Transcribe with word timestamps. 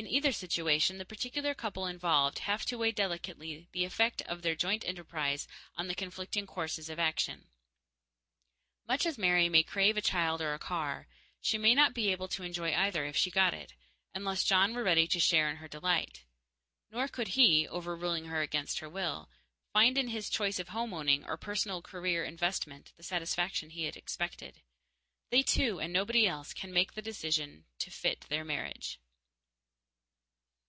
In 0.00 0.06
either 0.06 0.32
situation, 0.32 0.96
the 0.96 1.04
particular 1.04 1.52
couple 1.52 1.84
involved 1.84 2.38
have 2.38 2.64
to 2.64 2.78
weigh 2.78 2.90
delicately 2.90 3.68
the 3.72 3.84
effect 3.84 4.22
on 4.26 4.40
their 4.40 4.54
joint 4.54 4.82
enterprise 4.86 5.46
of 5.76 5.88
the 5.88 5.94
conflicting 5.94 6.46
courses 6.46 6.88
of 6.88 6.98
action. 6.98 7.50
Much 8.88 9.04
as 9.04 9.18
Mary 9.18 9.50
may 9.50 9.62
crave 9.62 9.98
a 9.98 10.00
child 10.00 10.40
or 10.40 10.54
a 10.54 10.58
car, 10.58 11.06
she 11.42 11.58
might 11.58 11.74
not 11.74 11.92
be 11.92 12.10
able 12.10 12.28
to 12.28 12.42
enjoy 12.42 12.74
either 12.74 13.04
if 13.04 13.14
she 13.14 13.30
got 13.30 13.52
it, 13.52 13.74
unless 14.14 14.42
John 14.42 14.72
were 14.74 14.82
ready 14.82 15.06
to 15.06 15.20
share 15.20 15.50
in 15.50 15.56
her 15.56 15.68
delight. 15.68 16.24
Nor 16.90 17.06
could 17.06 17.28
he, 17.36 17.68
overruling 17.68 18.24
her 18.24 18.40
against 18.40 18.78
her 18.78 18.88
will, 18.88 19.28
find 19.74 19.98
in 19.98 20.08
his 20.08 20.30
choice 20.30 20.58
of 20.58 20.70
home 20.70 20.94
owning 20.94 21.26
or 21.26 21.36
personal 21.36 21.82
career 21.82 22.24
investment 22.24 22.94
the 22.96 23.02
satisfaction 23.02 23.68
he 23.68 23.84
had 23.84 23.98
expected. 23.98 24.62
They 25.28 25.42
two, 25.42 25.78
and 25.78 25.92
nobody 25.92 26.26
else, 26.26 26.54
can 26.54 26.72
make 26.72 26.94
the 26.94 27.02
decision 27.02 27.66
to 27.80 27.90
fit 27.90 28.22
their 28.30 28.44
marriage. 28.46 28.98